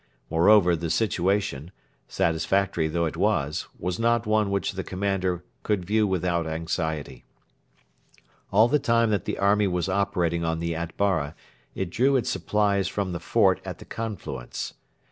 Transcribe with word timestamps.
Moreover, 0.31 0.75
the 0.75 0.89
situation, 0.89 1.69
satisfactory 2.07 2.87
though 2.87 3.05
it 3.05 3.15
was, 3.15 3.67
was 3.77 3.99
not 3.99 4.25
one 4.25 4.49
which 4.49 4.71
the 4.71 4.83
commander 4.83 5.43
could 5.61 5.85
view 5.85 6.07
without 6.07 6.47
anxiety. 6.47 7.23
All 8.51 8.67
the 8.67 8.79
time 8.79 9.11
that 9.11 9.25
the 9.25 9.37
army 9.37 9.67
was 9.67 9.87
operating 9.87 10.43
on 10.43 10.57
the 10.57 10.73
Atbara 10.73 11.35
it 11.75 11.91
drew 11.91 12.15
its 12.15 12.31
supplies 12.31 12.87
from 12.87 13.11
the 13.11 13.19
fort 13.19 13.61
at 13.63 13.77
the 13.77 13.85
confluence. 13.85 14.73